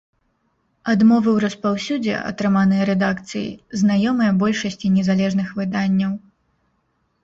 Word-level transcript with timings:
Адмовы 0.93 1.29
ў 1.33 1.37
распаўсюдзе, 1.45 2.15
атрыманыя 2.31 2.89
рэдакцыяй, 2.93 3.47
знаёмыя 3.85 4.31
большасці 4.43 4.95
незалежных 5.01 5.47
выданняў. 5.63 6.23